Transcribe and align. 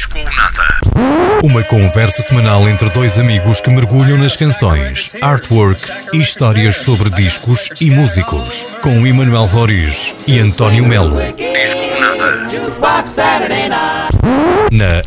Disco 0.00 0.18
ou 0.18 0.24
Nada. 0.24 1.42
Uma 1.42 1.62
conversa 1.62 2.22
semanal 2.22 2.66
entre 2.66 2.88
dois 2.88 3.18
amigos 3.18 3.60
que 3.60 3.68
mergulham 3.68 4.16
nas 4.16 4.34
canções, 4.34 5.10
artwork 5.20 5.92
e 6.14 6.20
histórias 6.22 6.76
sobre 6.76 7.10
discos 7.10 7.68
e 7.78 7.90
músicos. 7.90 8.66
Com 8.82 9.06
Emanuel 9.06 9.44
Roriz 9.44 10.16
e 10.26 10.38
António 10.38 10.86
Melo. 10.86 11.18
Disco 11.36 11.82
ou 11.82 12.00
Nada. 12.00 12.48
Na 14.72 15.02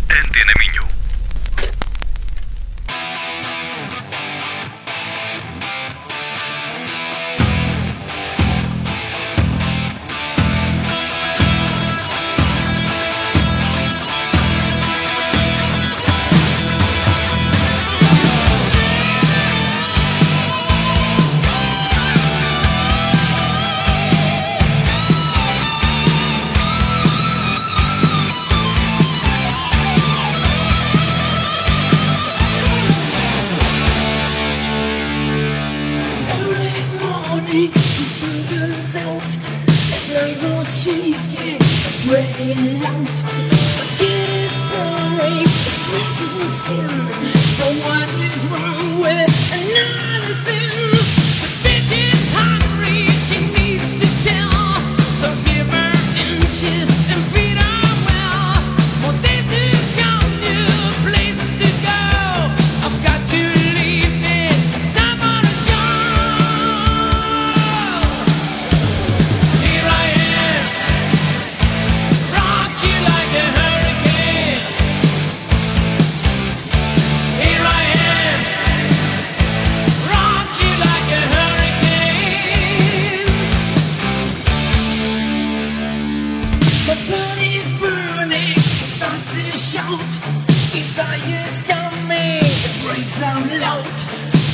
out. 93.74 93.86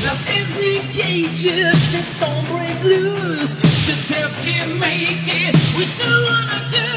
Das 0.03 0.23
the 0.25 0.79
cage 0.93 1.41
cages, 1.43 1.91
that 1.91 2.05
storm 2.15 2.45
breaks 2.45 2.83
loose. 2.83 3.53
Just 3.85 4.11
help 4.11 4.31
to 4.47 4.55
make 4.75 5.25
it. 5.27 5.55
We 5.77 5.85
still 5.85 6.23
wanna 6.23 6.59
do. 6.71 6.88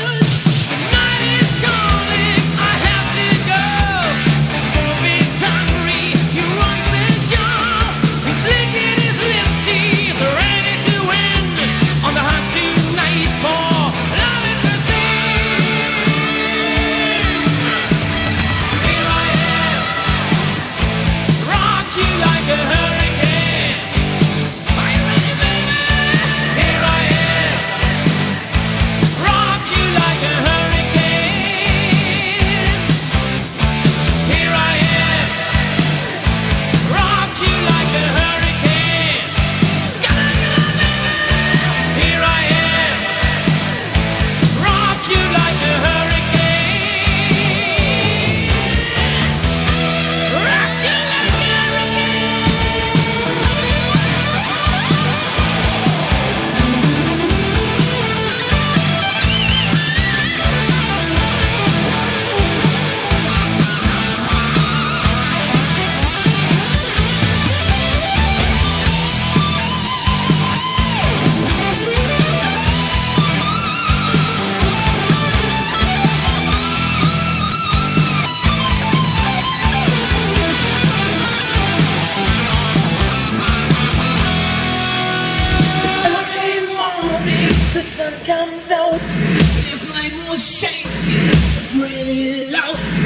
Antena 91.84 92.04
Minho. 92.04 93.01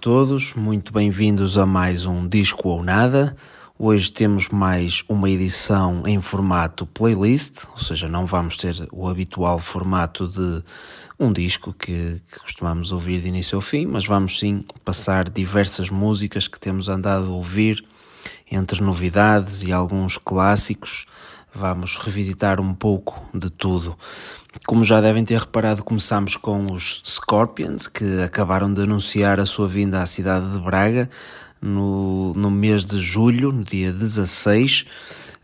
Todos, 0.00 0.54
muito 0.54 0.94
bem-vindos 0.94 1.58
a 1.58 1.66
mais 1.66 2.06
um 2.06 2.26
Disco 2.26 2.70
ou 2.70 2.82
Nada. 2.82 3.36
Hoje 3.78 4.10
temos 4.10 4.48
mais 4.48 5.04
uma 5.06 5.28
edição 5.28 6.04
em 6.06 6.18
formato 6.22 6.86
playlist, 6.86 7.64
ou 7.70 7.78
seja, 7.78 8.08
não 8.08 8.24
vamos 8.24 8.56
ter 8.56 8.88
o 8.90 9.06
habitual 9.06 9.58
formato 9.58 10.26
de 10.26 10.64
um 11.18 11.30
disco 11.30 11.74
que, 11.74 12.18
que 12.32 12.40
costumamos 12.40 12.92
ouvir 12.92 13.20
de 13.20 13.28
início 13.28 13.56
ao 13.56 13.60
fim, 13.60 13.84
mas 13.84 14.06
vamos 14.06 14.38
sim 14.38 14.64
passar 14.82 15.28
diversas 15.28 15.90
músicas 15.90 16.48
que 16.48 16.58
temos 16.58 16.88
andado 16.88 17.26
a 17.26 17.34
ouvir, 17.34 17.84
entre 18.50 18.82
novidades 18.82 19.62
e 19.64 19.70
alguns 19.70 20.16
clássicos 20.16 21.04
vamos 21.54 21.96
revisitar 21.96 22.60
um 22.60 22.74
pouco 22.74 23.22
de 23.36 23.50
tudo. 23.50 23.96
Como 24.66 24.84
já 24.84 25.00
devem 25.00 25.24
ter 25.24 25.38
reparado, 25.38 25.84
começamos 25.84 26.36
com 26.36 26.72
os 26.72 27.02
Scorpions, 27.06 27.86
que 27.86 28.22
acabaram 28.22 28.72
de 28.72 28.82
anunciar 28.82 29.38
a 29.40 29.46
sua 29.46 29.68
vinda 29.68 30.02
à 30.02 30.06
cidade 30.06 30.50
de 30.50 30.58
Braga 30.58 31.08
no, 31.60 32.32
no 32.34 32.50
mês 32.50 32.84
de 32.84 33.00
julho, 33.00 33.52
no 33.52 33.64
dia 33.64 33.92
16. 33.92 34.86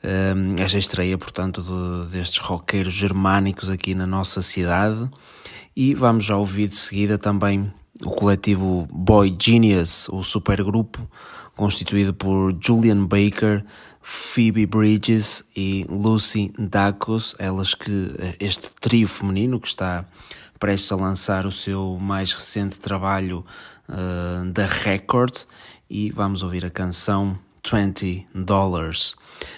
Um, 0.02 0.54
esta 0.62 0.78
estreia, 0.78 1.18
portanto, 1.18 1.62
de, 1.62 2.10
destes 2.10 2.38
roqueiros 2.38 2.94
germânicos 2.94 3.68
aqui 3.68 3.94
na 3.94 4.06
nossa 4.06 4.42
cidade. 4.42 5.08
E 5.74 5.94
vamos 5.94 6.24
já 6.24 6.36
ouvir 6.36 6.68
de 6.68 6.76
seguida 6.76 7.18
também 7.18 7.72
o 8.04 8.10
coletivo 8.10 8.86
Boy 8.90 9.34
Genius, 9.38 10.08
o 10.08 10.22
supergrupo 10.22 11.08
constituído 11.56 12.12
por 12.12 12.56
Julian 12.60 13.06
Baker, 13.06 13.64
Phoebe 14.02 14.66
Bridges 14.66 15.44
e 15.56 15.84
Lucy 15.88 16.52
Dacus, 16.58 17.34
elas 17.38 17.74
que 17.74 18.14
este 18.38 18.70
trio 18.80 19.08
feminino 19.08 19.58
que 19.58 19.68
está 19.68 20.04
prestes 20.58 20.92
a 20.92 20.96
lançar 20.96 21.46
o 21.46 21.52
seu 21.52 21.98
mais 22.00 22.32
recente 22.32 22.78
trabalho 22.78 23.44
uh, 23.88 24.50
da 24.52 24.66
Record 24.66 25.34
e 25.88 26.10
vamos 26.10 26.42
ouvir 26.42 26.64
a 26.64 26.70
canção 26.70 27.38
20 27.68 28.26
Dollars. 28.34 29.16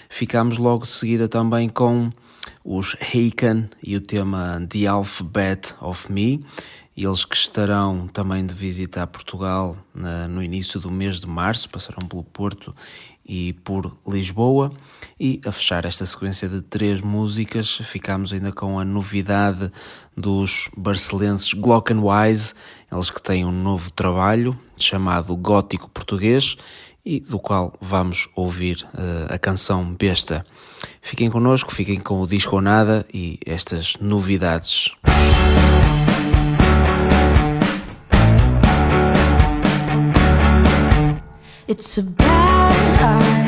Ficamos 0.09 0.57
logo 0.57 0.85
de 0.85 0.91
seguida 0.91 1.29
também 1.29 1.69
com 1.69 2.11
os 2.65 2.97
Haken 3.01 3.69
e 3.83 3.97
o 3.97 4.01
tema 4.01 4.67
The 4.69 4.87
Alphabet 4.87 5.75
of 5.81 6.11
Me 6.11 6.41
eles 7.05 7.25
que 7.25 7.37
estarão 7.37 8.09
também 8.09 8.45
de 8.45 8.55
visita 8.55 9.03
a 9.03 9.07
Portugal 9.07 9.77
no 10.29 10.43
início 10.43 10.81
do 10.81 10.91
mês 10.91 11.21
de 11.21 11.27
março, 11.27 11.69
passarão 11.69 12.07
pelo 12.09 12.25
Porto 12.25 12.75
e 13.25 13.53
por 13.53 13.97
Lisboa. 14.07 14.73
E 15.21 15.41
a 15.45 15.53
fechar 15.53 15.85
esta 15.85 16.07
sequência 16.07 16.49
de 16.49 16.63
três 16.63 17.01
músicas, 17.01 17.77
ficamos 17.85 18.33
ainda 18.33 18.51
com 18.51 18.81
a 18.81 18.85
novidade 18.85 19.71
dos 20.17 20.71
barcelenses 20.77 21.53
Glockenwise, 21.53 22.55
eles 22.91 23.11
que 23.11 23.23
têm 23.23 23.45
um 23.45 23.53
novo 23.53 23.93
trabalho 23.93 24.59
chamado 24.77 25.37
Gótico 25.37 25.91
Português 25.91 26.57
e 27.05 27.21
do 27.21 27.39
qual 27.39 27.75
vamos 27.81 28.29
ouvir 28.35 28.87
uh, 28.95 29.33
a 29.33 29.39
canção 29.39 29.85
Besta. 29.95 30.45
Fiquem 31.01 31.31
connosco, 31.31 31.73
fiquem 31.73 32.01
com 32.01 32.21
o 32.21 32.27
disco 32.27 32.57
ou 32.57 32.63
nada 32.63 33.07
e 33.13 33.39
estas 33.47 33.97
novidades. 34.01 34.93
It's 41.69 41.99
a 41.99 42.03
bad 42.03 43.23
idea. 43.23 43.48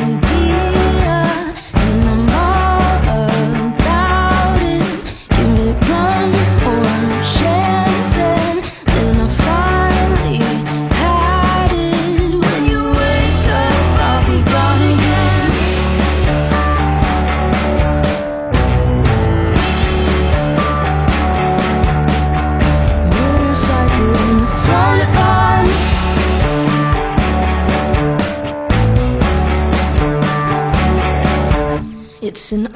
It's 32.31 32.53
an 32.53 32.69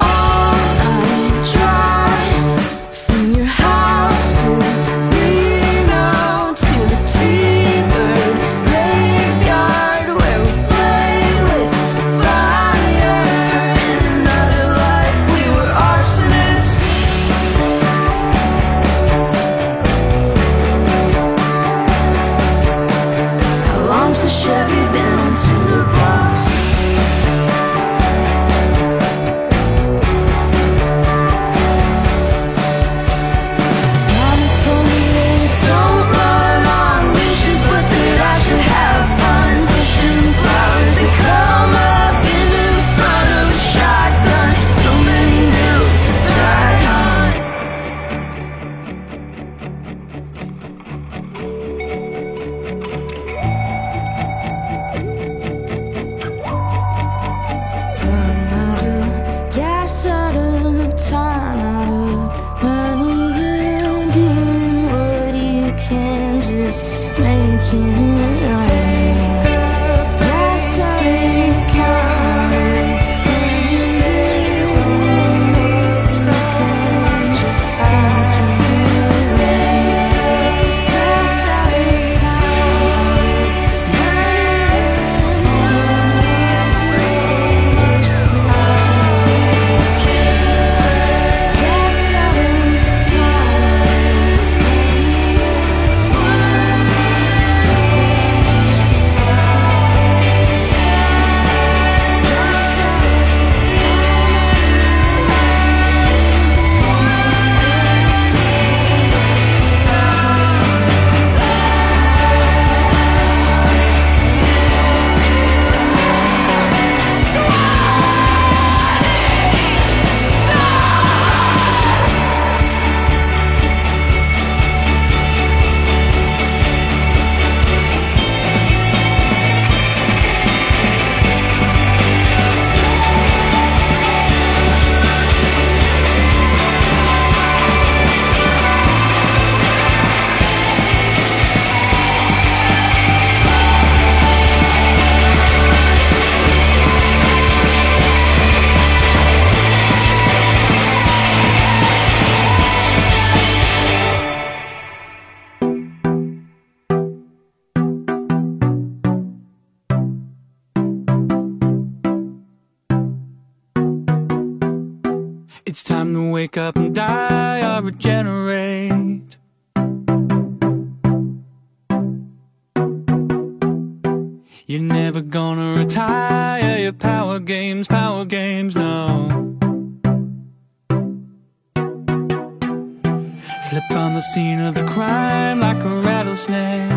scene 184.33 184.59
of 184.59 184.73
the 184.73 184.85
crime 184.85 185.59
like 185.59 185.83
a 185.83 186.01
rattlesnake. 186.01 186.91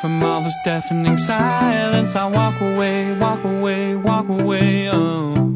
From 0.00 0.22
all 0.22 0.42
this 0.42 0.56
deafening 0.64 1.16
silence, 1.16 2.14
I 2.14 2.26
walk 2.26 2.60
away, 2.60 3.12
walk 3.18 3.42
away, 3.44 3.96
walk 3.96 4.28
away. 4.28 4.90
Oh. 4.90 5.55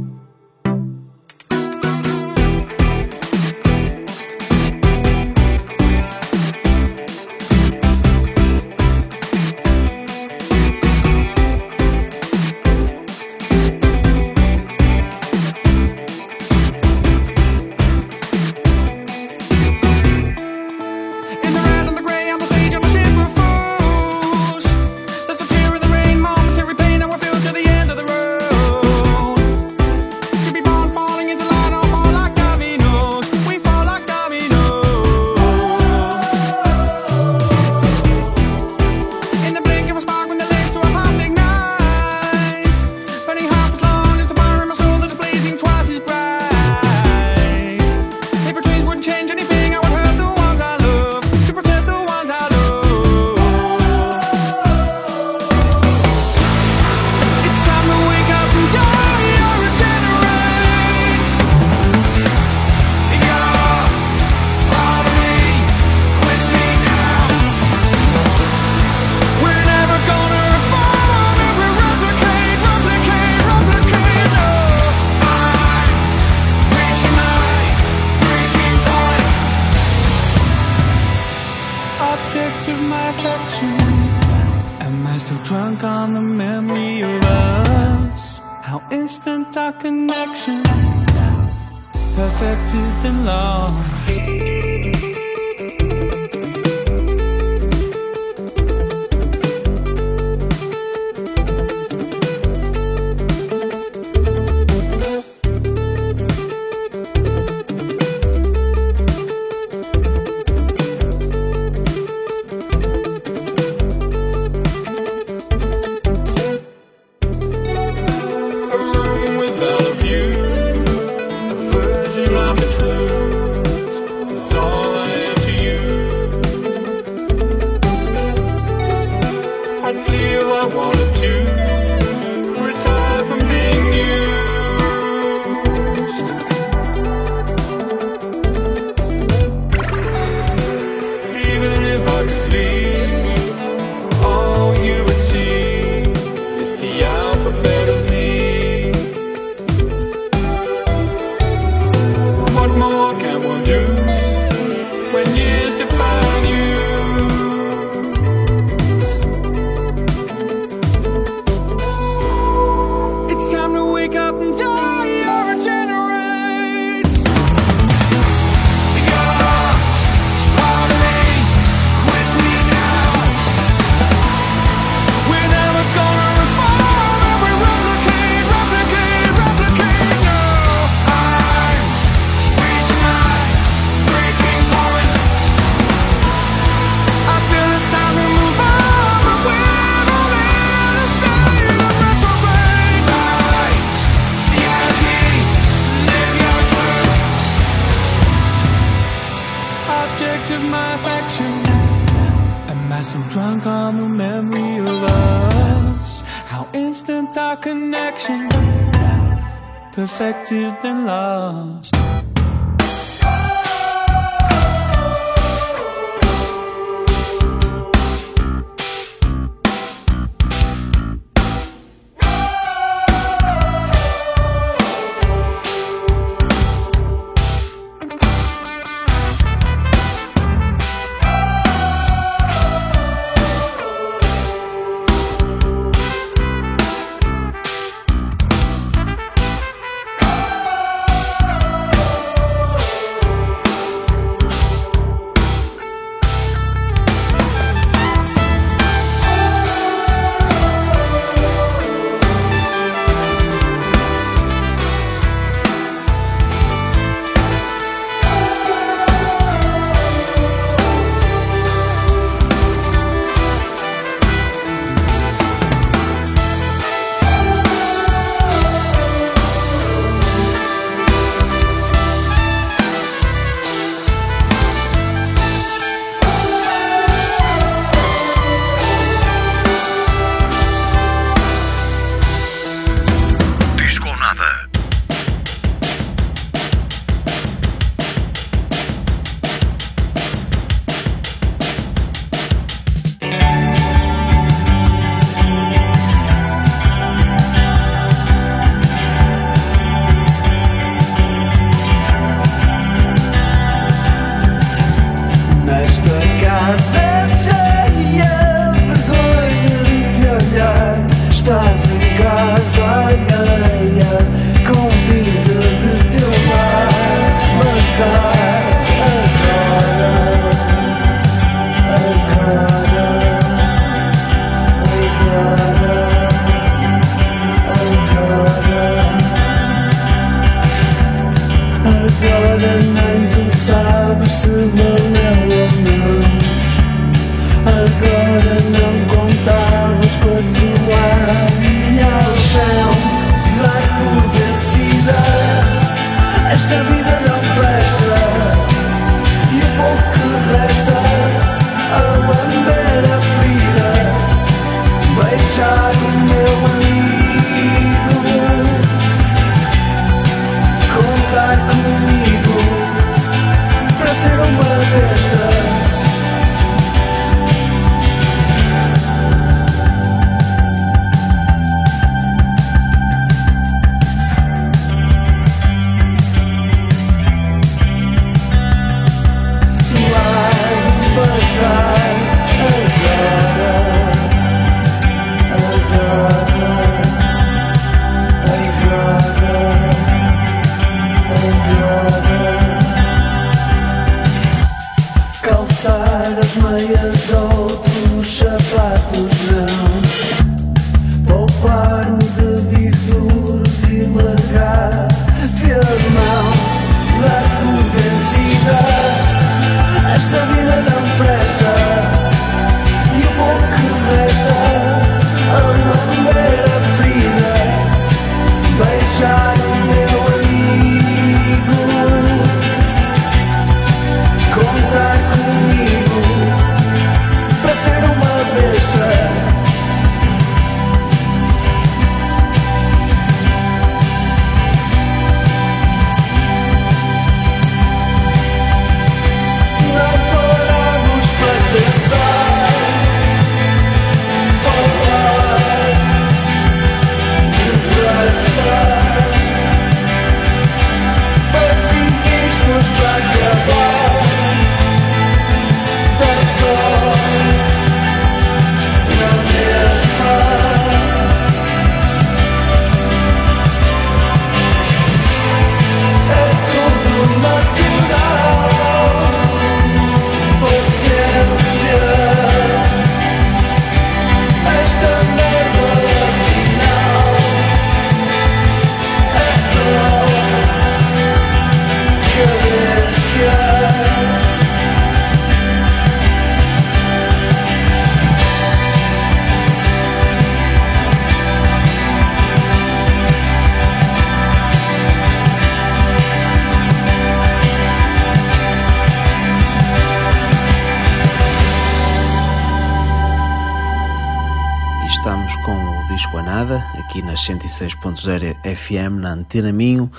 Aqui 507.40 507.52
nas 507.52 507.62
106.0 507.62 508.76
FM, 508.76 509.20
na 509.20 509.32
Antena 509.32 509.72
Minho. 509.72 510.10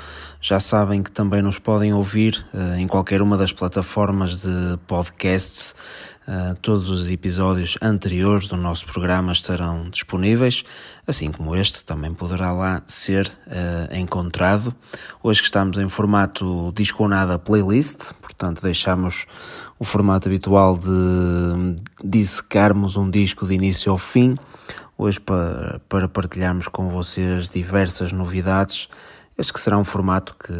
Já 0.41 0.59
sabem 0.59 1.03
que 1.03 1.11
também 1.11 1.41
nos 1.41 1.59
podem 1.59 1.93
ouvir 1.93 2.43
eh, 2.53 2.79
em 2.79 2.87
qualquer 2.87 3.21
uma 3.21 3.37
das 3.37 3.53
plataformas 3.53 4.41
de 4.41 4.77
podcasts. 4.87 5.75
Eh, 6.27 6.55
todos 6.61 6.89
os 6.89 7.09
episódios 7.09 7.77
anteriores 7.81 8.47
do 8.47 8.57
nosso 8.57 8.85
programa 8.85 9.31
estarão 9.31 9.89
disponíveis, 9.89 10.63
assim 11.05 11.31
como 11.31 11.55
este 11.55 11.83
também 11.83 12.13
poderá 12.13 12.51
lá 12.53 12.81
ser 12.87 13.31
eh, 13.47 13.99
encontrado. 13.99 14.73
Hoje 15.21 15.41
que 15.41 15.45
estamos 15.45 15.77
em 15.77 15.89
formato 15.89 16.73
Disco 16.75 17.05
a 17.05 17.07
Nada 17.07 17.39
Playlist, 17.39 18.13
portanto 18.21 18.61
deixamos 18.61 19.25
o 19.77 19.83
formato 19.83 20.27
habitual 20.27 20.77
de 20.77 21.75
dissecarmos 22.03 22.95
um 22.95 23.09
disco 23.09 23.45
de 23.45 23.53
início 23.53 23.91
ao 23.91 23.97
fim 23.97 24.37
hoje 25.01 25.19
para, 25.19 25.81
para 25.89 26.07
partilharmos 26.07 26.67
com 26.67 26.87
vocês 26.87 27.49
diversas 27.49 28.11
novidades. 28.11 28.87
Este 29.35 29.51
que 29.51 29.59
será 29.59 29.75
um 29.75 29.83
formato 29.83 30.35
que, 30.35 30.53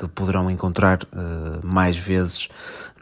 que 0.00 0.06
poderão 0.08 0.48
encontrar 0.48 1.00
eh, 1.02 1.58
mais 1.64 1.96
vezes 1.96 2.48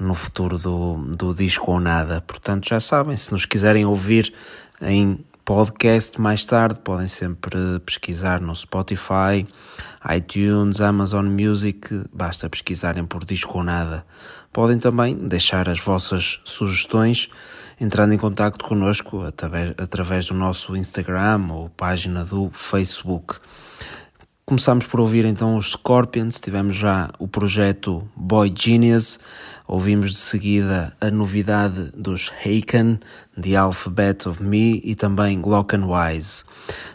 no 0.01 0.15
futuro 0.15 0.57
do, 0.57 0.97
do 1.15 1.35
Disco 1.35 1.73
ou 1.73 1.79
Nada. 1.79 2.23
Portanto, 2.23 2.67
já 2.67 2.81
sabem, 2.81 3.15
se 3.19 3.31
nos 3.33 3.45
quiserem 3.45 3.85
ouvir 3.85 4.33
em 4.81 5.23
podcast 5.45 6.19
mais 6.19 6.47
tarde, 6.47 6.81
podem 6.83 7.09
sempre 7.09 7.79
pesquisar 7.85 8.41
no 8.41 8.57
Spotify, 8.57 9.47
iTunes, 10.17 10.81
Amazon 10.81 11.27
Music, 11.27 12.05
basta 12.11 12.49
pesquisarem 12.49 13.05
por 13.05 13.27
Disco 13.27 13.59
ou 13.59 13.65
Nada. 13.65 14.07
Podem 14.51 14.79
também 14.79 15.17
deixar 15.17 15.69
as 15.69 15.81
vossas 15.81 16.41
sugestões 16.47 17.29
entrando 17.83 18.15
em 18.15 18.19
contato 18.19 18.65
connosco 18.65 19.23
através, 19.23 19.75
através 19.77 20.27
do 20.27 20.35
nosso 20.35 20.77
Instagram 20.77 21.49
ou 21.51 21.69
página 21.69 22.25
do 22.25 22.49
Facebook. 22.53 23.35
Começámos 24.47 24.87
por 24.87 25.01
ouvir 25.01 25.25
então 25.25 25.57
os 25.57 25.73
Scorpions, 25.73 26.39
tivemos 26.39 26.77
já 26.77 27.11
o 27.19 27.27
projeto 27.27 28.09
Boy 28.15 28.55
Genius, 28.57 29.19
ouvimos 29.67 30.13
de 30.13 30.19
seguida 30.19 30.97
a 31.01 31.11
novidade 31.11 31.91
dos 31.97 32.31
Haken, 32.45 33.01
The 33.41 33.57
Alphabet 33.57 34.29
of 34.29 34.41
Me 34.41 34.81
e 34.85 34.95
também 34.95 35.41
Glock 35.41 35.75
and 35.75 35.87
Wise. 35.87 36.45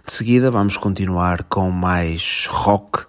De 0.06 0.14
seguida 0.14 0.50
vamos 0.50 0.78
continuar 0.78 1.44
com 1.44 1.70
mais 1.70 2.48
rock, 2.50 3.04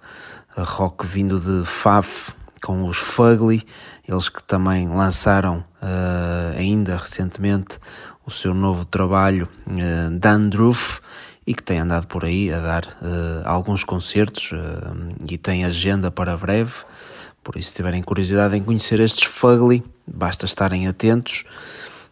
rock 0.57 1.07
vindo 1.07 1.39
de 1.39 1.65
Faf, 1.65 2.33
com 2.61 2.83
os 2.85 2.97
Fugly, 2.97 3.65
eles 4.09 4.27
que 4.27 4.41
também 4.41 4.89
lançaram 4.89 5.63
uh, 5.81 6.57
ainda 6.57 6.97
recentemente 6.97 7.77
o 8.25 8.31
seu 8.31 8.55
novo 8.55 8.83
trabalho 8.83 9.47
uh, 9.67 10.09
Dandruff 10.17 10.99
e 11.45 11.53
que 11.53 11.61
tem 11.61 11.79
andado 11.79 12.07
por 12.07 12.25
aí 12.25 12.51
a 12.51 12.59
dar 12.59 12.85
uh, 12.85 13.43
alguns 13.45 13.83
concertos 13.83 14.51
e 15.29 15.37
tem 15.37 15.63
agenda 15.63 16.09
para 16.09 16.35
breve. 16.35 16.73
Por 17.43 17.55
isso, 17.55 17.69
se 17.69 17.75
tiverem 17.75 18.01
curiosidade 18.01 18.57
em 18.57 18.63
conhecer 18.63 18.99
estes 18.99 19.25
Fugly, 19.25 19.83
basta 20.07 20.45
estarem 20.45 20.87
atentos. 20.87 21.43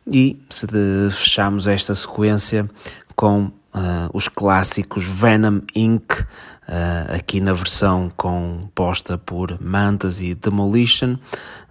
E 0.06 0.40
se 0.52 0.68
de, 0.68 1.10
fechamos 1.12 1.66
esta 1.66 1.94
sequência 1.96 2.70
com 3.16 3.52
os 4.12 4.28
clássicos 4.28 5.04
Venom 5.04 5.60
Inc., 5.76 6.26
Uh, 6.68 7.16
aqui 7.16 7.40
na 7.40 7.54
versão 7.54 8.12
composta 8.18 9.18
por 9.18 9.58
Mantas 9.62 10.20
e 10.20 10.36
Demolition, 10.36 11.16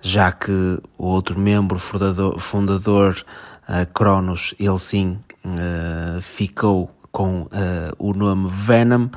já 0.00 0.32
que 0.32 0.80
o 0.96 1.04
outro 1.04 1.38
membro 1.38 1.78
fundador, 1.78 2.40
fundador 2.40 3.26
uh, 3.68 3.92
Cronos, 3.92 4.54
ele 4.58 4.78
sim 4.78 5.18
uh, 5.44 6.22
ficou 6.22 6.90
com 7.12 7.48
o 7.98 8.12
nome 8.12 8.50
Venom 8.50 9.08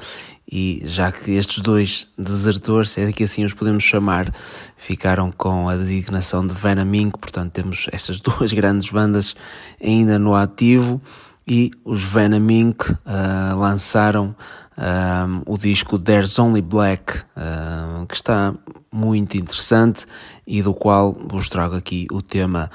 e 0.51 0.81
já 0.85 1.11
que 1.11 1.31
estes 1.31 1.59
dois 1.59 2.07
desertores, 2.17 2.91
se 2.91 3.01
é 3.01 3.11
que 3.11 3.25
assim 3.25 3.45
os 3.45 3.53
podemos 3.53 3.83
chamar, 3.83 4.33
ficaram 4.77 5.31
com 5.31 5.69
a 5.69 5.75
designação 5.75 6.45
de 6.45 6.53
Venom 6.53 6.93
Inc., 6.93 7.17
portanto 7.17 7.51
temos 7.51 7.87
estas 7.91 8.19
duas 8.21 8.51
grandes 8.51 8.89
bandas 8.89 9.35
ainda 9.83 10.17
no 10.17 10.33
ativo 10.33 11.01
e 11.45 11.71
os 11.83 12.03
Venom 12.03 12.49
Inc. 12.49 12.83
ah, 13.05 13.53
lançaram 13.55 14.35
ah, 14.79 15.27
o 15.45 15.57
disco 15.57 15.99
There's 15.99 16.39
Only 16.39 16.61
Black, 16.61 17.21
ah, 17.35 18.05
que 18.07 18.15
está 18.15 18.55
muito 18.91 19.37
interessante 19.37 20.05
e 20.47 20.63
do 20.63 20.73
qual 20.73 21.13
vos 21.13 21.49
trago 21.49 21.75
aqui 21.75 22.07
o 22.11 22.21
tema 22.21 22.71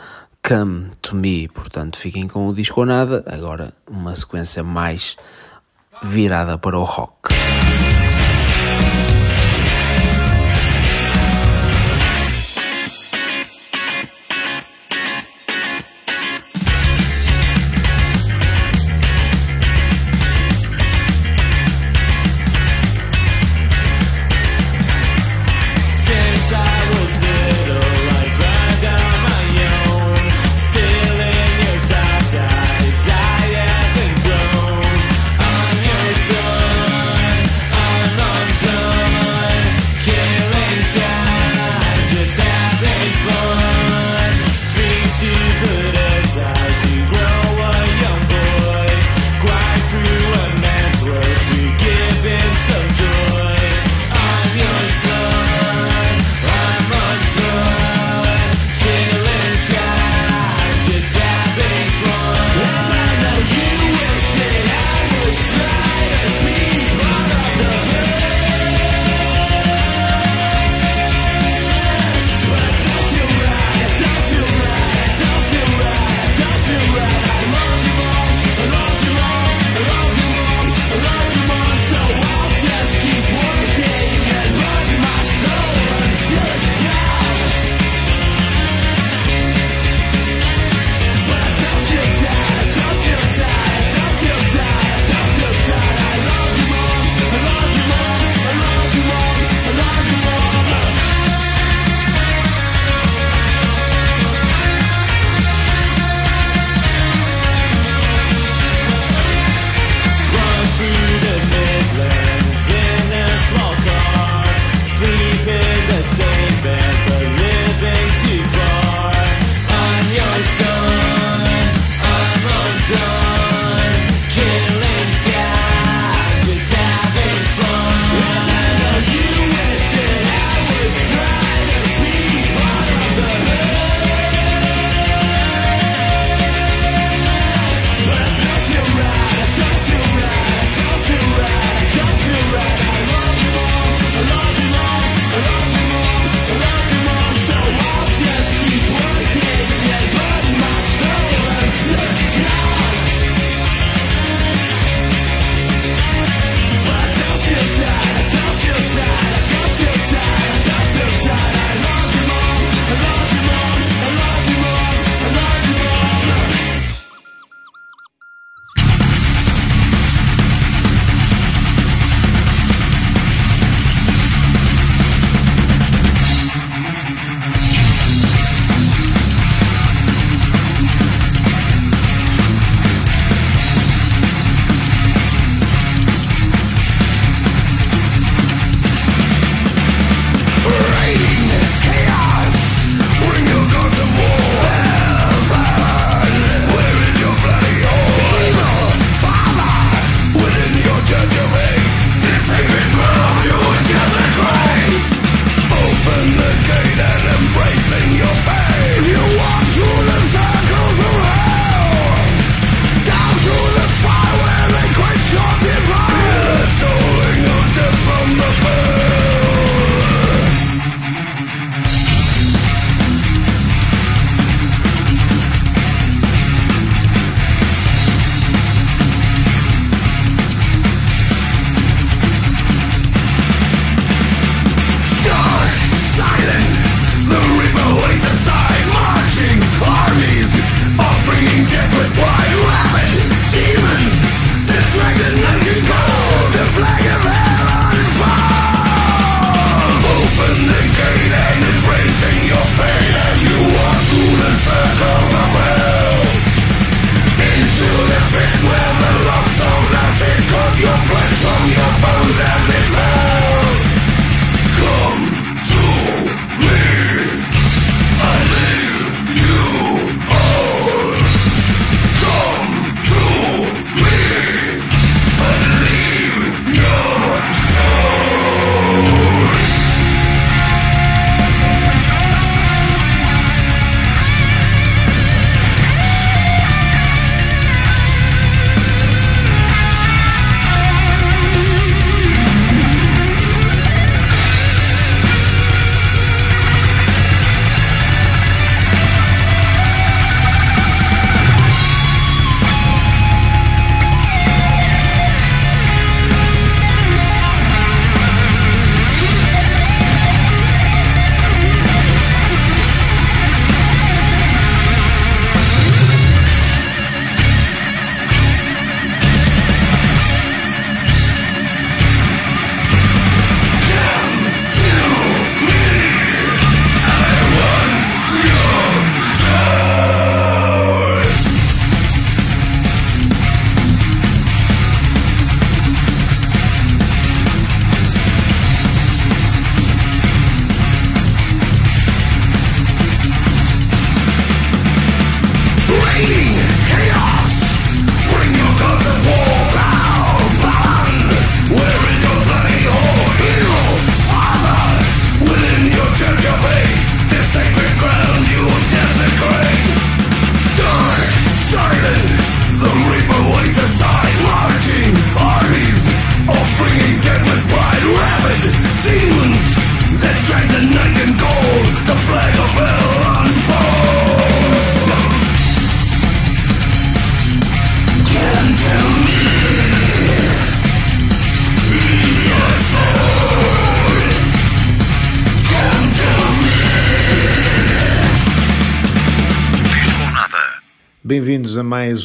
Come 0.47 0.91
to 1.01 1.17
Me. 1.17 1.49
Portanto, 1.49 1.99
fiquem 1.99 2.29
com 2.29 2.47
o 2.47 2.55
disco 2.55 2.81
ou 2.81 2.87
nada. 2.87 3.25
Agora, 3.27 3.73
uma 3.91 4.15
sequência 4.15 4.63
mais 4.63 5.17
virada 6.03 6.59
para 6.59 6.79
o 6.79 6.85
rock. 6.85 7.35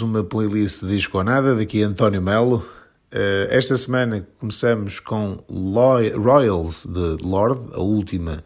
Uma 0.02 0.24
playlist 0.24 0.82
de 0.82 0.90
Disco 0.90 1.18
ou 1.18 1.24
Nada, 1.24 1.56
daqui 1.56 1.82
António 1.82 2.22
Melo. 2.22 2.66
Eh, 3.12 3.48
esta 3.50 3.76
semana 3.76 4.28
começamos 4.40 5.00
com 5.00 5.44
Royals 5.50 6.86
de 6.86 7.18
Lord, 7.26 7.74
a 7.74 7.80
última 7.80 8.44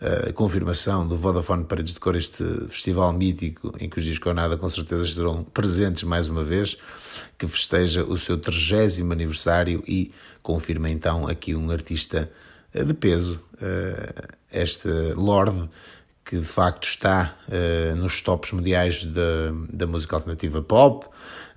eh, 0.00 0.32
confirmação 0.32 1.06
do 1.06 1.16
Vodafone 1.16 1.64
Paredes 1.64 1.94
de 1.94 2.00
Cor, 2.00 2.14
este 2.14 2.44
festival 2.68 3.12
mítico 3.12 3.72
em 3.80 3.88
que 3.88 3.98
os 3.98 4.04
Disco 4.04 4.28
ou 4.28 4.34
Nada 4.34 4.56
com 4.56 4.68
certeza 4.68 5.04
estarão 5.04 5.42
presentes 5.44 6.02
mais 6.02 6.28
uma 6.28 6.44
vez, 6.44 6.76
que 7.38 7.46
festeja 7.46 8.04
o 8.04 8.18
seu 8.18 8.36
30 8.36 9.02
aniversário 9.10 9.82
e 9.88 10.12
confirma 10.42 10.90
então 10.90 11.26
aqui 11.26 11.54
um 11.54 11.70
artista 11.70 12.30
eh, 12.74 12.84
de 12.84 12.94
peso, 12.94 13.40
este 14.52 14.88
Lord, 15.14 15.70
que 16.24 16.38
de 16.38 16.44
facto 16.44 16.84
está 16.84 17.36
eh, 17.50 17.94
nos 17.96 18.20
tops 18.20 18.52
mundiais 18.52 19.04
da, 19.04 19.52
da 19.70 19.86
música 19.86 20.16
alternativa 20.16 20.62
pop 20.62 21.06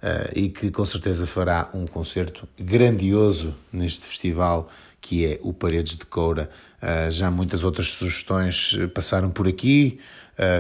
eh, 0.02 0.32
e 0.36 0.50
que 0.50 0.72
com 0.72 0.84
certeza 0.84 1.28
fará 1.28 1.70
um 1.74 1.86
concerto 1.86 2.48
grandioso 2.60 3.54
neste 3.72 4.06
festival 4.06 4.70
que 5.00 5.24
é 5.26 5.40
o 5.44 5.54
Paredes 5.54 5.96
de 5.96 6.06
Coura. 6.06 6.50
Eh, 6.82 7.12
já 7.12 7.30
muitas 7.30 7.64
outras 7.64 7.90
sugestões 7.90 8.76
passaram 8.94 9.30
por 9.30 9.48
aqui. 9.48 10.00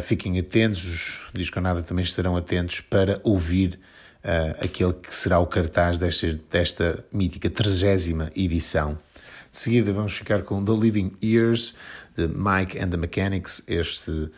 Fiquem 0.04 0.40
atentos, 0.40 0.86
os 0.86 1.20
Disco 1.34 1.60
Nada 1.60 1.84
também 1.84 2.06
estarão 2.06 2.38
atentos 2.38 2.80
para 2.80 3.20
ouvir 3.26 3.78
aquele 4.62 4.94
que 4.94 5.14
será 5.14 5.38
o 5.40 5.46
cartaz 5.46 5.98
desta, 5.98 6.40
desta 6.50 7.06
mítica 7.12 7.50
30 7.50 8.32
edição. 8.38 8.98
De 9.56 9.58
seguida 9.58 9.92
vamos 9.92 10.14
ficar 10.14 10.44
com 10.44 10.64
The 10.64 10.72
Living 10.72 11.12
Years, 11.22 11.76
de 12.16 12.28
Mike 12.28 12.80
and 12.80 12.90
the 12.90 12.98
Mechanics, 12.98 13.64
este 13.68 14.32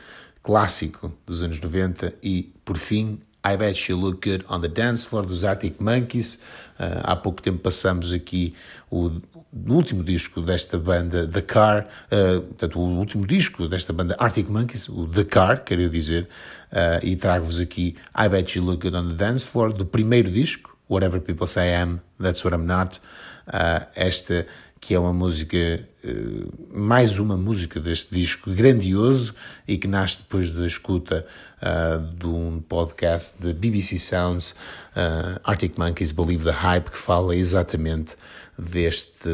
clássico 0.43 1.13
dos 1.25 1.43
anos 1.43 1.59
90, 1.59 2.13
e 2.23 2.53
por 2.63 2.77
fim, 2.77 3.19
I 3.45 3.55
Bet 3.55 3.89
You 3.89 3.97
Look 3.97 4.27
Good 4.27 4.45
on 4.49 4.59
the 4.61 4.67
Dance 4.67 5.05
Floor 5.05 5.25
dos 5.25 5.45
Arctic 5.45 5.79
Monkeys. 5.79 6.39
Ah, 6.77 7.13
há 7.13 7.15
pouco 7.15 7.41
tempo 7.41 7.59
passamos 7.59 8.11
aqui 8.11 8.53
o, 8.89 9.05
o 9.07 9.73
último 9.73 10.03
disco 10.03 10.41
desta 10.41 10.77
banda, 10.77 11.25
The 11.25 11.41
Car, 11.41 11.87
ah, 12.11 12.41
portanto, 12.41 12.79
o 12.79 12.99
último 12.99 13.25
disco 13.25 13.67
desta 13.69 13.93
banda 13.93 14.15
Arctic 14.19 14.49
Monkeys, 14.49 14.89
o 14.89 15.07
The 15.07 15.23
Car, 15.23 15.63
quero 15.63 15.89
dizer, 15.89 16.27
ah, 16.71 16.99
e 17.01 17.15
trago-vos 17.15 17.61
aqui 17.61 17.95
I 18.13 18.27
Bet 18.27 18.57
You 18.57 18.65
Look 18.65 18.81
Good 18.81 18.95
on 18.95 19.09
the 19.09 19.15
Dance 19.15 19.45
Floor, 19.45 19.71
do 19.71 19.85
primeiro 19.85 20.29
disco, 20.29 20.75
Whatever 20.89 21.21
People 21.21 21.47
Say 21.47 21.69
I 21.69 21.75
Am, 21.75 22.01
That's 22.19 22.43
What 22.43 22.53
I'm 22.53 22.65
Not. 22.65 22.99
Ah, 23.47 23.87
esta 23.95 24.45
que 24.79 24.93
é 24.93 24.99
uma 24.99 25.13
música, 25.13 25.57
eh, 25.57 25.87
mais 26.71 27.19
uma 27.19 27.35
música 27.35 27.79
deste 27.79 28.13
disco 28.13 28.51
grandioso 28.53 29.33
e 29.67 29.77
que 29.77 29.87
nasce 29.87 30.19
depois 30.19 30.49
da 30.51 30.65
escuta 30.65 31.25
ah, 31.61 31.97
de 31.97 32.27
um 32.27 32.61
podcast 32.61 33.41
de 33.41 33.51
BBC 33.51 33.97
Sounds, 33.97 34.53
ah, 34.95 35.39
Arctic 35.43 35.77
Monkeys 35.77 36.11
Believe 36.11 36.43
the 36.43 36.51
Hype, 36.51 36.91
que 36.91 36.97
fala 36.97 37.35
exatamente 37.35 38.15
deste, 38.57 39.29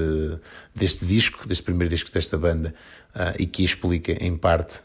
deste 0.73 1.05
disco, 1.05 1.45
deste 1.47 1.63
primeiro 1.63 1.89
disco 1.89 2.09
desta 2.11 2.37
banda, 2.37 2.73
ah, 3.13 3.33
e 3.37 3.45
que 3.45 3.63
explica 3.63 4.13
em 4.23 4.37
parte 4.37 4.81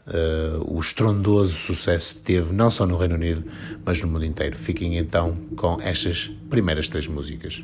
o 0.65 0.79
estrondoso 0.79 1.53
sucesso 1.53 2.15
que 2.15 2.21
teve, 2.21 2.53
não 2.53 2.69
só 2.69 2.85
no 2.85 2.97
Reino 2.97 3.15
Unido, 3.15 3.45
mas 3.85 4.01
no 4.01 4.07
mundo 4.07 4.25
inteiro. 4.25 4.57
Fiquem 4.57 4.97
então 4.97 5.35
com 5.55 5.79
estas 5.81 6.29
primeiras 6.49 6.89
três 6.89 7.07
músicas. 7.07 7.63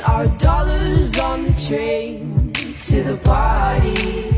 our 0.00 0.26
dollars 0.38 1.18
on 1.18 1.44
the 1.44 1.52
train 1.52 2.52
to 2.88 3.02
the 3.02 3.16
party. 3.18 4.30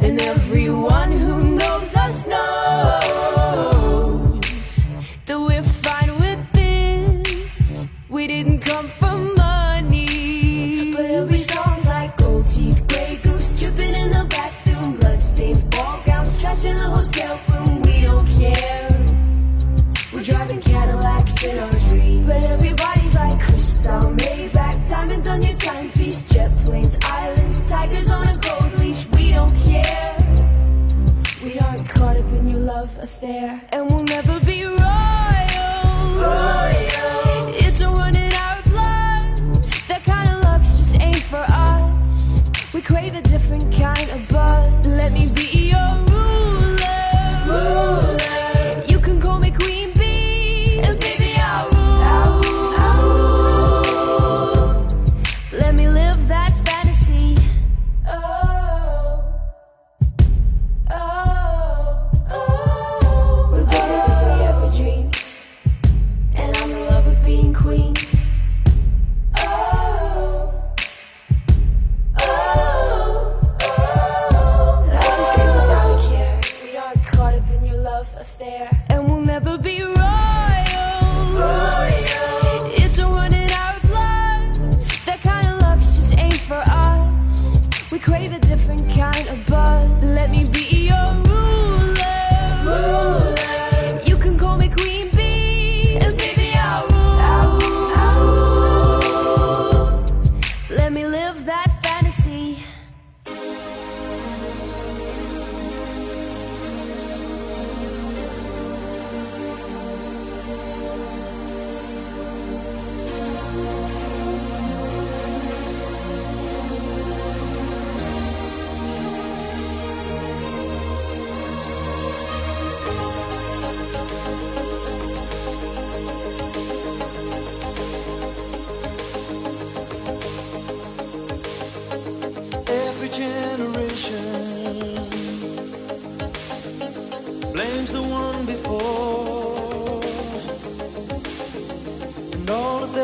And 0.00 0.20
everyone 0.22 1.12
who 1.12 1.56
knows 1.56 1.94
us 1.94 2.26
knows 2.26 3.60
that 5.26 5.38
we're 5.40 5.62
fine 5.62 6.18
with 6.20 6.52
this. 6.52 7.86
We 8.08 8.26
didn't 8.26 8.60
come 8.60 8.88
there, 33.20 33.60
and 33.72 33.86
we'll 33.90 34.04
never. 34.04 34.27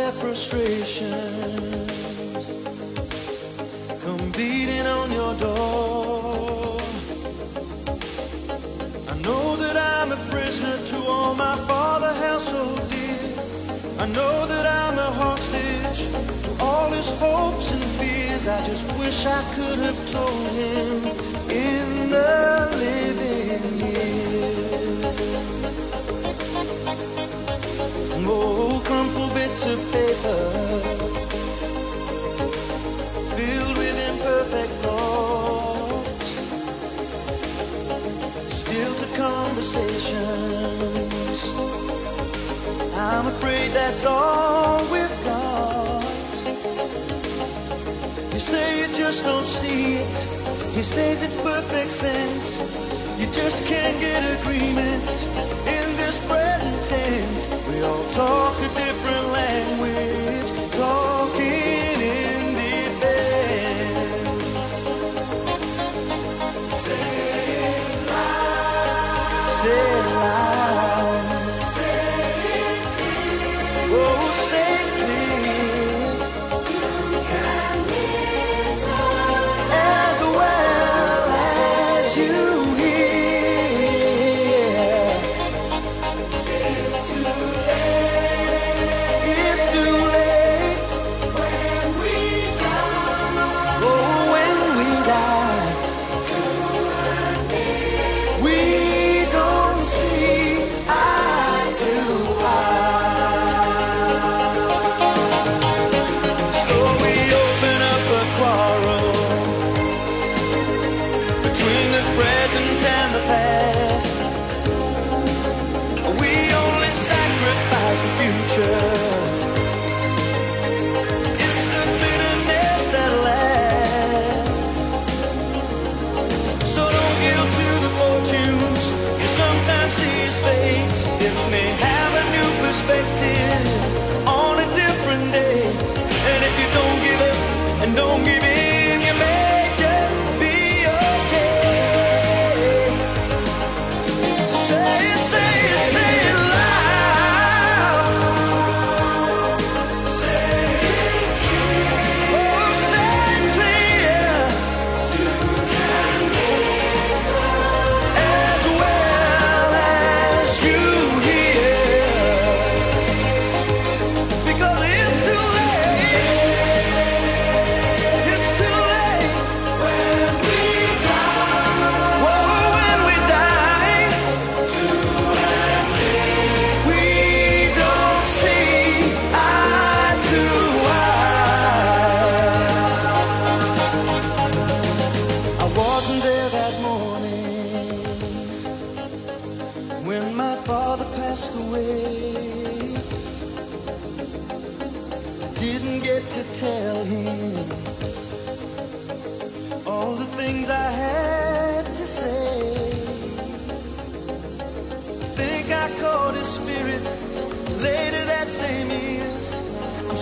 Their 0.04 0.12
frustrations 0.12 1.08
come 4.04 4.30
beating 4.32 4.86
on 4.86 5.10
your 5.10 5.34
door. 5.36 6.76
I 9.12 9.14
know 9.26 9.56
that 9.56 9.76
I'm 9.78 10.12
a 10.12 10.20
prisoner 10.30 10.76
to 10.90 10.96
all 11.08 11.34
my 11.34 11.56
father 11.68 12.12
held 12.22 12.42
so 12.42 12.64
dear. 12.92 13.32
I 14.04 14.06
know 14.16 14.44
that 14.52 14.66
I'm 14.66 14.98
a 14.98 15.10
hostage 15.22 16.00
to 16.44 16.50
all 16.62 16.90
his 16.90 17.10
hopes 17.18 17.72
and 17.72 17.84
fears. 17.98 18.46
I 18.46 18.62
just 18.66 18.86
wish 18.98 19.24
I 19.24 19.42
could 19.56 19.78
have 19.78 20.00
told 20.12 20.48
him 20.60 20.90
in 21.48 22.10
the 22.10 22.68
living 22.84 23.64
years. 23.86 24.24
Oh, 28.26 28.82
crumpled 28.84 29.33
of 29.62 29.78
paper 29.92 30.42
filled 33.36 33.76
with 33.78 33.96
imperfect 34.10 34.72
thoughts, 34.82 36.26
still 38.52 38.94
to 38.96 39.06
conversations. 39.16 41.38
I'm 42.96 43.26
afraid 43.28 43.70
that's 43.70 44.04
all 44.04 44.82
we've 44.90 45.24
got. 45.24 46.02
You 48.32 48.40
say 48.40 48.80
you 48.80 48.88
just 48.92 49.24
don't 49.24 49.46
see 49.46 49.94
it. 49.94 50.14
He 50.74 50.82
says 50.82 51.22
it's 51.22 51.36
perfect 51.40 51.92
sense. 51.92 52.58
You 53.20 53.26
just 53.32 53.64
can't 53.66 54.00
get 54.00 54.24
agreement 54.40 55.08
in 55.78 55.96
this 55.96 56.18
present 56.26 56.82
tense. 56.88 57.53
All 57.84 58.04
talk 58.14 58.56
a 58.60 58.68
different 58.74 59.26
language, 59.32 59.93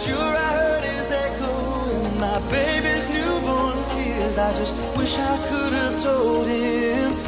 sure 0.05 0.17
I 0.19 0.51
heard 0.59 0.85
his 0.85 1.11
echo 1.13 1.55
in 1.97 2.19
my 2.19 2.39
baby's 2.51 3.07
newborn 3.15 3.79
tears. 3.91 4.37
I 4.37 4.53
just 4.55 4.75
wish 4.99 5.17
I 5.17 5.37
could 5.49 5.73
have 5.73 6.03
told 6.03 6.47
him 6.47 7.22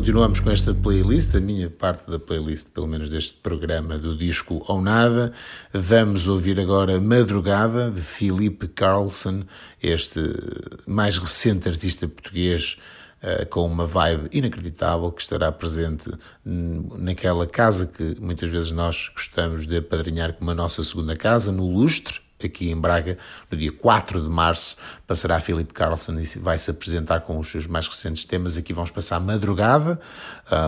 continuamos 0.00 0.40
com 0.40 0.50
esta 0.50 0.72
playlist, 0.72 1.34
a 1.36 1.40
minha 1.40 1.68
parte 1.68 2.10
da 2.10 2.18
playlist, 2.18 2.68
pelo 2.70 2.86
menos 2.86 3.10
deste 3.10 3.34
programa 3.34 3.98
do 3.98 4.16
disco 4.16 4.64
ou 4.66 4.80
nada. 4.80 5.30
Vamos 5.74 6.26
ouvir 6.26 6.58
agora 6.58 6.98
Madrugada 6.98 7.90
de 7.90 8.00
Filipe 8.00 8.66
Carlson, 8.66 9.42
este 9.82 10.18
mais 10.86 11.18
recente 11.18 11.68
artista 11.68 12.08
português 12.08 12.78
uh, 13.22 13.44
com 13.50 13.66
uma 13.66 13.84
vibe 13.84 14.30
inacreditável 14.32 15.12
que 15.12 15.20
estará 15.20 15.52
presente 15.52 16.10
naquela 16.42 17.46
casa 17.46 17.84
que 17.84 18.16
muitas 18.18 18.48
vezes 18.48 18.70
nós 18.70 19.10
gostamos 19.14 19.66
de 19.66 19.76
apadrinhar 19.76 20.32
como 20.32 20.50
a 20.50 20.54
nossa 20.54 20.82
segunda 20.82 21.14
casa, 21.14 21.52
no 21.52 21.70
Lustre, 21.70 22.22
aqui 22.46 22.70
em 22.70 22.80
Braga, 22.80 23.18
no 23.50 23.56
dia 23.56 23.72
4 23.72 24.22
de 24.22 24.28
março, 24.28 24.76
passará 25.06 25.40
Filipe 25.40 25.72
Carlson 25.72 26.18
e 26.18 26.38
vai 26.38 26.58
se 26.58 26.70
apresentar 26.70 27.20
com 27.20 27.38
os 27.38 27.48
seus 27.48 27.66
mais 27.66 27.86
recentes 27.86 28.24
temas. 28.24 28.56
Aqui 28.56 28.72
vamos 28.72 28.90
passar 28.90 29.20
Madrugada, 29.20 30.00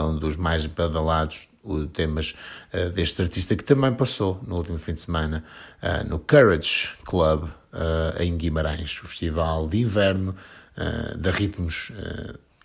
um 0.09 0.17
dos 0.17 0.37
mais 0.37 0.67
badalados 0.67 1.49
temas 1.93 2.35
uh, 2.75 2.91
deste 2.91 3.23
artista 3.23 3.55
que 3.55 3.65
também 3.65 3.95
passou 3.95 4.41
no 4.47 4.57
último 4.57 4.79
fim 4.79 4.95
de 4.95 5.01
semana 5.01 5.45
uh, 5.83 6.09
no 6.09 6.19
Courage 6.19 6.91
Club 7.05 7.49
em 8.21 8.37
Guimarães, 8.37 9.01
o 9.03 9.07
festival 9.07 9.67
de 9.67 9.81
inverno 9.81 10.37
da 11.17 11.31
Ritmos, 11.31 11.91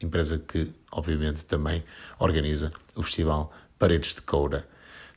empresa 0.04 0.38
que 0.38 0.70
obviamente 0.92 1.46
também 1.46 1.82
organiza 2.20 2.74
o 2.94 3.02
festival 3.02 3.54
Paredes 3.80 4.16
de 4.16 4.22
Coura. 4.22 4.68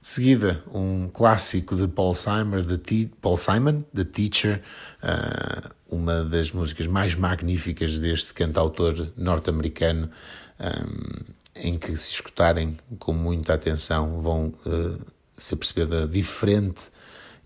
De 0.01 0.09
seguida, 0.09 0.64
um 0.72 1.09
clássico 1.09 1.76
de 1.76 1.86
Paul 1.86 2.14
Simon, 2.14 2.64
The, 2.64 3.11
Paul 3.20 3.36
Simon, 3.36 3.82
The 3.94 4.05
Teacher, 4.05 4.62
uh, 5.03 5.74
uma 5.90 6.24
das 6.24 6.53
músicas 6.53 6.86
mais 6.86 7.14
magníficas 7.14 7.98
deste 7.98 8.32
cantautor 8.32 9.12
norte-americano, 9.14 10.11
um, 10.59 11.34
em 11.55 11.76
que, 11.76 11.94
se 11.98 12.12
escutarem 12.12 12.78
com 12.98 13.12
muita 13.12 13.53
atenção, 13.53 14.22
vão 14.22 14.55
uh, 14.64 14.98
se 15.36 15.55
perceber 15.55 15.84
da 15.84 16.07
diferente 16.07 16.84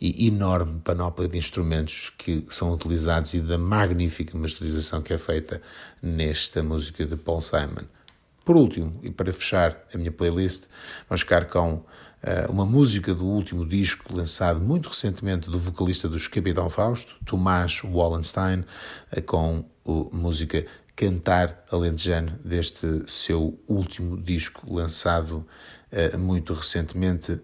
e 0.01 0.29
enorme 0.29 0.79
panóplia 0.79 1.27
de 1.27 1.37
instrumentos 1.37 2.13
que 2.17 2.47
são 2.51 2.73
utilizados 2.73 3.35
e 3.35 3.41
da 3.41 3.59
magnífica 3.59 4.39
masterização 4.39 5.03
que 5.03 5.13
é 5.13 5.19
feita 5.19 5.61
nesta 6.01 6.63
música 6.63 7.05
de 7.05 7.17
Paul 7.17 7.41
Simon. 7.41 7.83
Por 8.45 8.57
último, 8.57 9.01
e 9.03 9.11
para 9.11 9.33
fechar 9.33 9.77
a 9.93 9.99
minha 9.99 10.13
playlist, 10.13 10.67
vamos 11.09 11.23
ficar 11.23 11.47
com 11.47 11.83
uma 12.49 12.65
música 12.65 13.15
do 13.15 13.25
último 13.25 13.67
disco 13.67 14.15
lançado 14.15 14.61
muito 14.61 14.89
recentemente 14.89 15.51
do 15.51 15.59
vocalista 15.59 16.09
dos 16.09 16.27
Capitão 16.27 16.71
Fausto, 16.71 17.17
Tomás 17.25 17.83
Wallenstein, 17.85 18.61
uh, 19.17 19.23
com 19.23 19.65
a 19.87 20.17
música 20.17 20.65
Cantar 20.97 21.65
Alentejano, 21.71 22.33
deste 22.45 23.05
seu 23.07 23.59
último 23.69 24.17
disco 24.17 24.73
lançado 24.73 25.47
uh, 25.93 26.19
muito 26.19 26.55
recentemente 26.55 27.41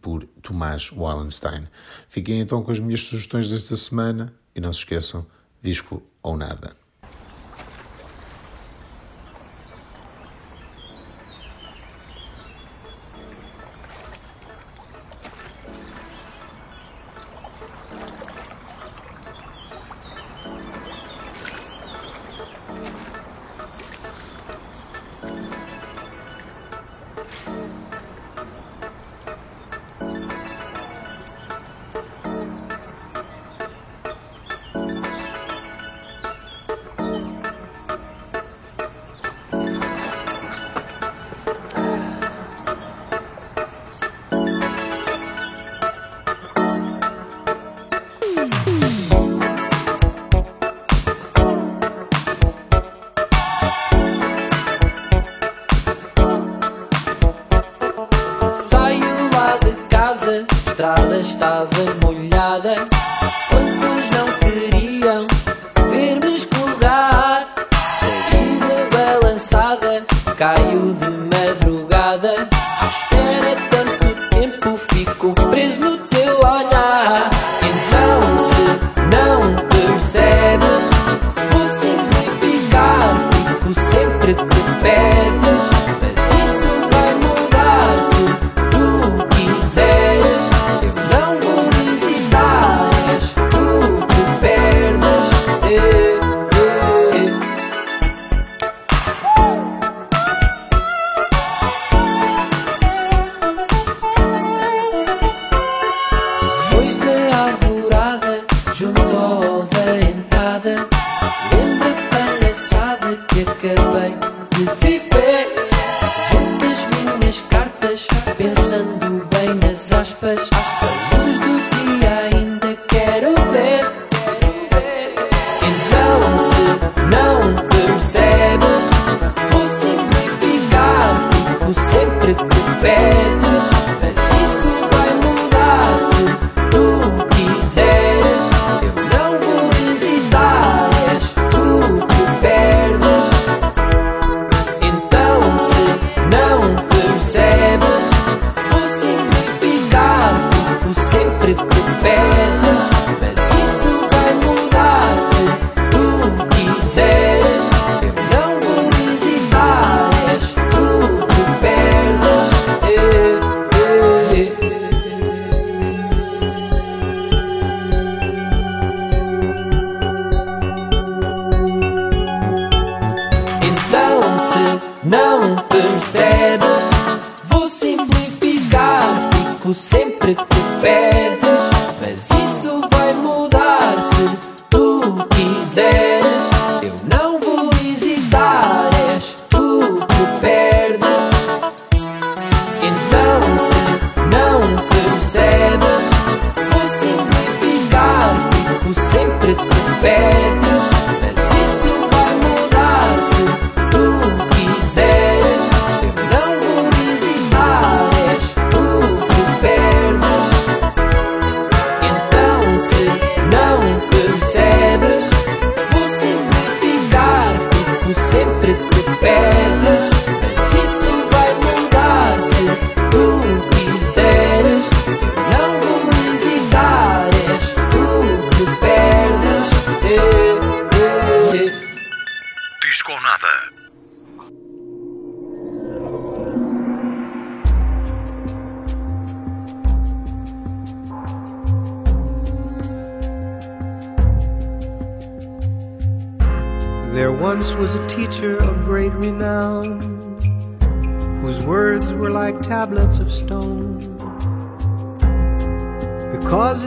por 0.00 0.24
Tomás 0.42 0.90
Wallenstein. 0.92 1.68
Fiquem 2.08 2.40
então 2.40 2.62
com 2.62 2.70
as 2.70 2.80
minhas 2.80 3.02
sugestões 3.02 3.50
desta 3.50 3.76
semana 3.76 4.32
e 4.54 4.60
não 4.60 4.72
se 4.72 4.80
esqueçam, 4.80 5.26
disco 5.62 6.02
ou 6.22 6.36
nada. 6.36 6.85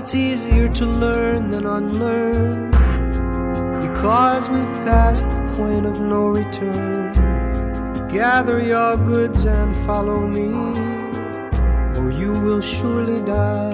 It's 0.10 0.16
easier 0.16 0.68
to 0.68 0.88
learn 0.88 1.52
than 1.52 1.68
unlearn, 1.68 2.72
because 3.80 4.50
we've 4.50 4.74
passed 4.84 5.30
the 5.30 5.54
point 5.56 5.86
of 5.86 6.02
no 6.02 6.30
return. 6.30 7.14
Gather 8.08 8.60
your 8.60 8.98
goods 8.98 9.46
and 9.46 9.76
follow 9.86 10.26
me, 10.26 10.50
or 12.00 12.10
you 12.10 12.32
will 12.42 12.60
surely 12.60 13.22
die. 13.24 13.70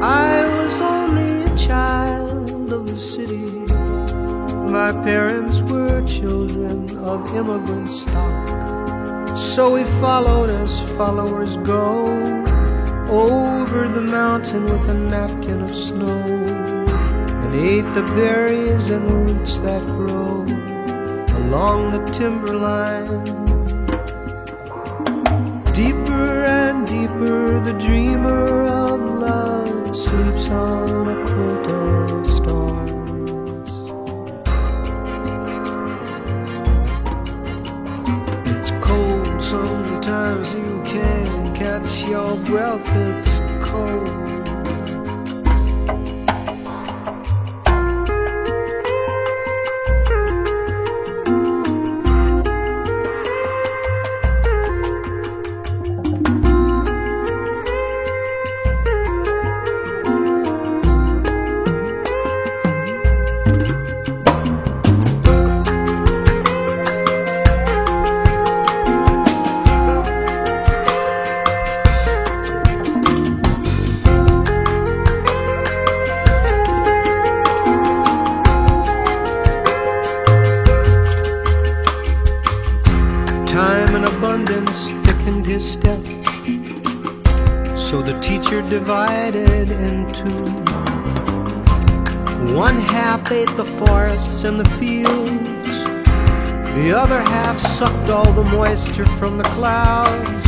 I 0.00 0.48
was 0.62 0.80
only 0.80 1.42
a 1.42 1.56
child 1.56 2.72
of 2.72 2.86
the 2.86 2.96
city. 2.96 3.50
My 4.70 4.92
parents 5.02 5.62
were 5.62 6.06
children 6.06 6.96
of 6.98 7.34
immigrant 7.34 7.90
stock. 7.90 9.36
So 9.36 9.74
we 9.74 9.82
followed 10.00 10.50
as 10.50 10.78
followers 10.92 11.56
go 11.56 12.41
over 13.12 13.88
the 13.88 14.00
mountain 14.00 14.64
with 14.64 14.88
a 14.88 14.94
napkin 14.94 15.60
of 15.60 15.74
snow 15.74 16.18
and 16.18 17.54
ate 17.54 17.94
the 17.94 18.02
berries 18.14 18.88
and 18.88 19.04
roots 19.10 19.58
that 19.58 19.84
grow 19.84 20.46
along 21.42 21.90
the 21.92 22.02
timberline. 22.10 23.24
Deeper 25.74 26.44
and 26.46 26.86
deeper, 26.86 27.60
the 27.60 27.74
dreamer 27.78 28.62
of 28.66 28.98
love 29.00 29.94
sleeps 29.94 30.48
on 30.48 31.08
a 31.08 31.26
quilt 31.26 31.66
of 31.70 32.26
stars. 32.26 32.51
Your 42.12 42.36
breath, 42.44 42.94
it's 42.94 43.40
cold. 43.66 44.01
Half 97.52 97.60
sucked 97.60 98.08
all 98.08 98.32
the 98.32 98.44
moisture 98.44 99.04
from 99.04 99.36
the 99.36 99.44
clouds. 99.44 100.46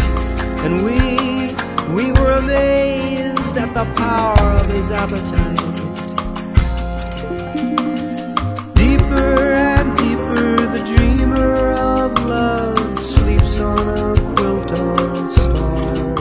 And 0.65 0.83
we, 0.87 1.51
we 1.95 2.13
were 2.13 2.33
amazed 2.33 3.57
at 3.59 3.75
the 3.75 3.85
power 3.95 4.53
of 4.61 4.67
his 4.73 4.91
appetite. 4.91 5.59
Deeper 8.75 9.53
and 9.53 9.95
deeper, 9.99 10.57
the 10.77 10.83
dreamer 10.97 11.73
of 11.73 12.13
love 12.25 12.99
sleeps 12.99 13.61
on 13.61 13.87
a 13.99 14.15
quilt 14.35 14.73
of 14.73 15.33
stars. 15.33 16.15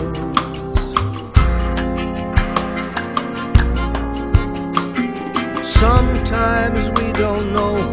Sometimes 5.66 6.90
we 7.00 7.14
don't 7.14 7.54
know. 7.54 7.93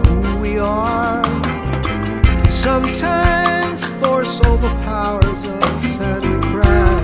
Sometimes 2.60 3.86
force 4.02 4.38
overpowers 4.44 5.46
us 5.46 6.00
and 6.02 6.22
we 6.22 6.40
cry. 6.52 7.00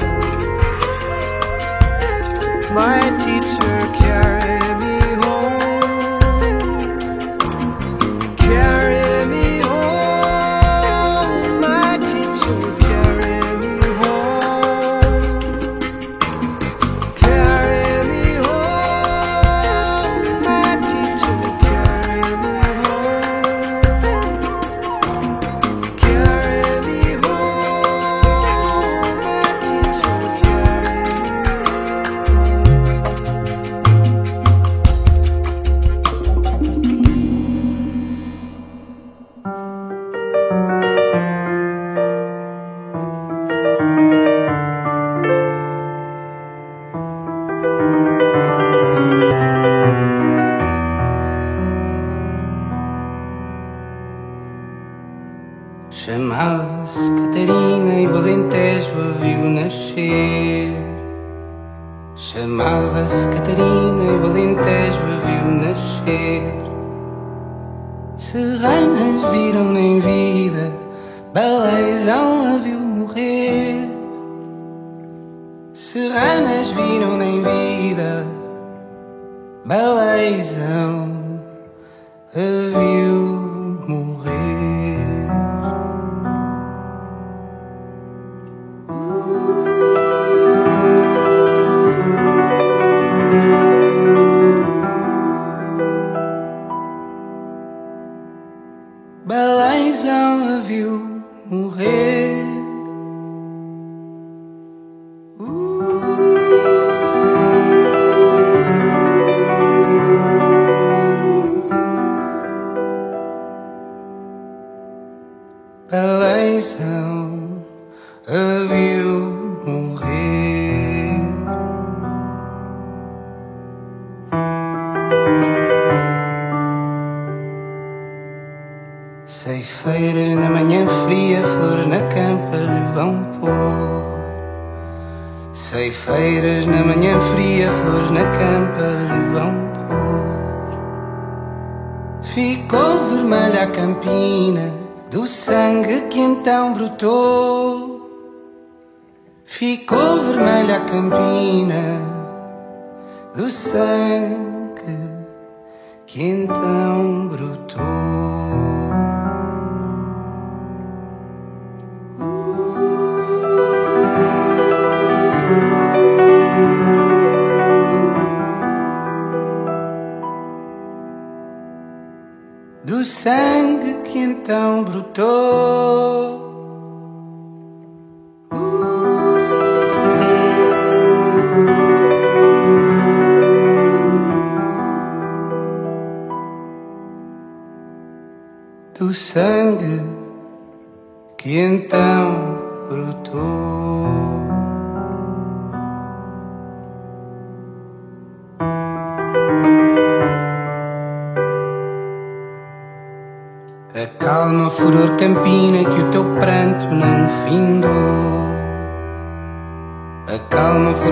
My 2.74 3.00
teacher 3.24 3.55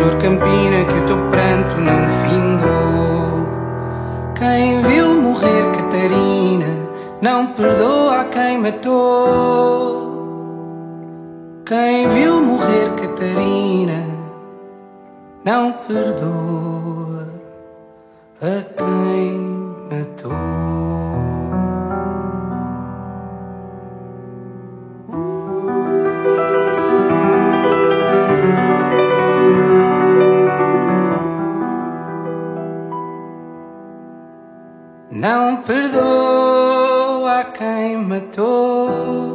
flor 0.04 0.18
campina 0.18 0.84
que 0.84 0.98
o 0.98 1.06
teu 1.06 1.16
pranto 1.30 1.76
não 1.80 2.06
findou. 2.20 3.48
Quem 4.34 4.82
viu 4.82 5.14
morrer 5.14 5.64
Catarina 5.72 6.66
não 7.22 7.46
perdoa 7.46 8.20
a 8.20 8.24
quem 8.24 8.58
matou. 8.58 10.04
Quem 11.64 12.08
viu 12.10 12.42
morrer 12.42 12.90
Catarina 12.96 14.04
não 15.42 15.72
perdoa 15.72 17.26
a 18.42 18.62
quem 18.76 19.33
Não 35.24 35.56
perdoa 35.62 37.44
quem 37.56 37.96
matou. 37.96 39.33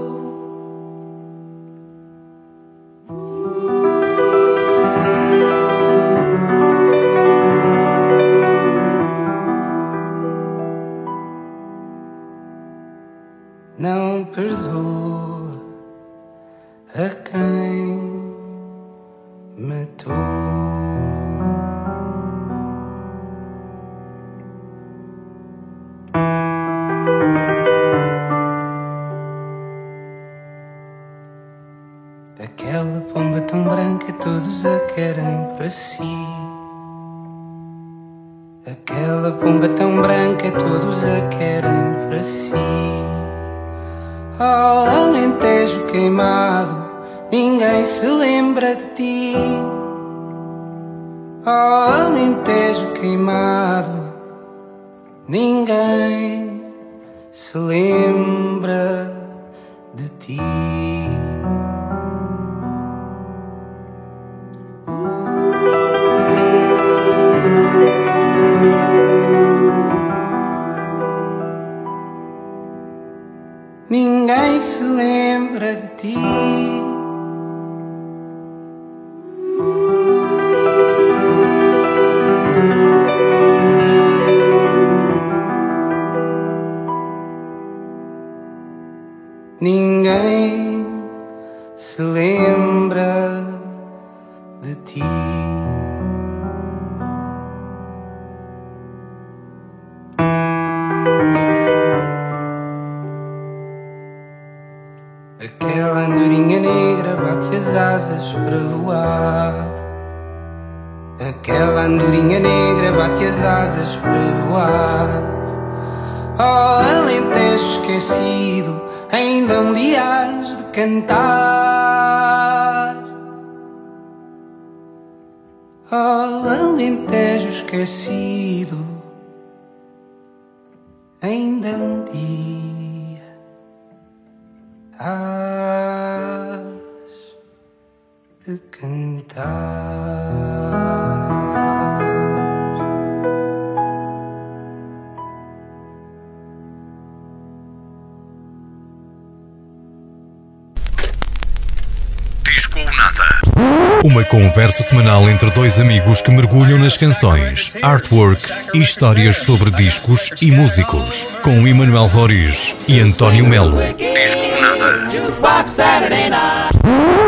semanal 154.90 155.30
entre 155.30 155.52
dois 155.52 155.80
amigos 155.80 156.20
que 156.20 156.32
mergulham 156.32 156.80
nas 156.80 156.98
canções, 156.98 157.72
artwork 157.84 158.52
e 158.74 158.80
histórias 158.80 159.38
sobre 159.38 159.70
discos 159.70 160.32
e 160.42 160.52
músicos, 160.52 161.28
com 161.44 161.68
Emanuel 161.68 162.08
Roriz 162.08 162.76
e 162.88 163.00
António 163.00 163.46
Melo. 163.46 163.78
Disco 163.96 164.42
Nada. 164.60 165.08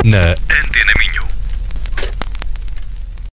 Na 0.03 0.50